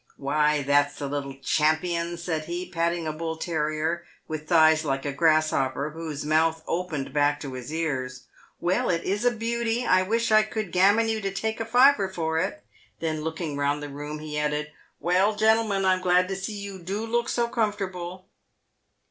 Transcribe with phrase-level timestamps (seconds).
[0.17, 5.11] "Why, that's the little champion," said he, patting a bull terrier, with thighs like a
[5.13, 8.23] grasshopper, whose mouth opened back to its ears."
[8.59, 9.85] Well, it is a beauty!
[9.85, 12.65] I wish I could gammon you to take a fiver for it."
[12.99, 17.05] Then, looking round the room, he added:" Well, gentlemen, I'm glad to see you do
[17.05, 18.23] look so com fortable."